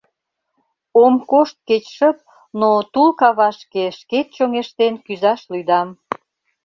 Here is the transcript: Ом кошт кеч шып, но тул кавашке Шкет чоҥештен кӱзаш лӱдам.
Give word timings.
Ом 1.03 1.13
кошт 1.31 1.57
кеч 1.67 1.83
шып, 1.97 2.17
но 2.59 2.69
тул 2.93 3.09
кавашке 3.19 3.85
Шкет 3.99 4.27
чоҥештен 4.35 4.93
кӱзаш 5.05 5.41
лӱдам. 5.51 5.89